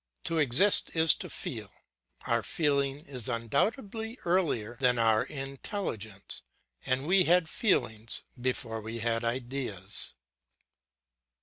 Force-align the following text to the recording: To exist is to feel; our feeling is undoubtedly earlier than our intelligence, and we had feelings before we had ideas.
To 0.23 0.39
exist 0.39 0.95
is 0.95 1.13
to 1.13 1.29
feel; 1.29 1.71
our 2.25 2.41
feeling 2.41 3.05
is 3.05 3.29
undoubtedly 3.29 4.17
earlier 4.25 4.75
than 4.79 4.97
our 4.97 5.23
intelligence, 5.25 6.41
and 6.87 7.05
we 7.05 7.25
had 7.25 7.47
feelings 7.47 8.23
before 8.35 8.81
we 8.81 8.97
had 8.97 9.23
ideas. 9.23 10.15